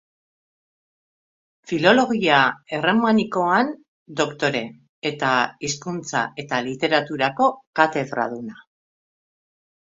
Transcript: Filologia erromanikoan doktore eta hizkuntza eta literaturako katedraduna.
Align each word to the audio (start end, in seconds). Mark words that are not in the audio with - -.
Filologia 1.71 2.39
erromanikoan 2.77 3.69
doktore 4.23 4.63
eta 5.11 5.35
hizkuntza 5.69 6.25
eta 6.45 6.65
literaturako 6.71 7.53
katedraduna. 7.83 8.61